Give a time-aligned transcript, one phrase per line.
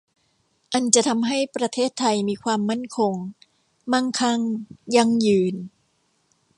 [0.73, 3.13] อันจะทำให้ประเทศไทยมีความมั่นคง
[3.91, 4.39] มั่งคั่ง
[4.95, 5.55] ยั่งยืน